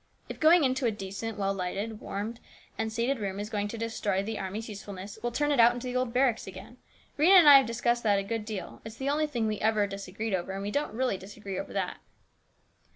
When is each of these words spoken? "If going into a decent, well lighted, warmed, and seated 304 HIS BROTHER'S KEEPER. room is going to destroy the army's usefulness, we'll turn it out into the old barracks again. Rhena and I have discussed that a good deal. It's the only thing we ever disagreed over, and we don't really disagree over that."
"If 0.31 0.39
going 0.39 0.63
into 0.63 0.87
a 0.87 0.91
decent, 0.91 1.37
well 1.37 1.53
lighted, 1.53 1.99
warmed, 1.99 2.39
and 2.75 2.91
seated 2.91 3.17
304 3.17 3.19
HIS 3.19 3.19
BROTHER'S 3.19 3.19
KEEPER. 3.19 3.29
room 3.29 3.39
is 3.39 3.49
going 3.51 3.67
to 3.67 3.85
destroy 3.85 4.23
the 4.23 4.39
army's 4.43 4.67
usefulness, 4.69 5.19
we'll 5.21 5.31
turn 5.31 5.51
it 5.51 5.59
out 5.59 5.75
into 5.75 5.85
the 5.85 5.95
old 5.95 6.11
barracks 6.11 6.47
again. 6.47 6.77
Rhena 7.19 7.37
and 7.37 7.47
I 7.47 7.57
have 7.57 7.67
discussed 7.67 8.01
that 8.01 8.17
a 8.17 8.23
good 8.23 8.43
deal. 8.43 8.81
It's 8.83 8.95
the 8.97 9.09
only 9.09 9.27
thing 9.27 9.45
we 9.45 9.59
ever 9.59 9.85
disagreed 9.85 10.33
over, 10.33 10.53
and 10.53 10.63
we 10.63 10.71
don't 10.71 10.91
really 10.95 11.19
disagree 11.19 11.59
over 11.59 11.71
that." 11.73 11.97